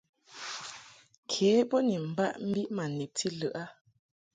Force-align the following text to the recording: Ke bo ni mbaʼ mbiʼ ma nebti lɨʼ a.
Ke 1.29 1.47
bo 1.69 1.77
ni 1.87 1.95
mbaʼ 2.09 2.31
mbiʼ 2.47 2.67
ma 2.75 2.83
nebti 2.97 3.27
lɨʼ 3.39 3.51
a. 3.63 3.65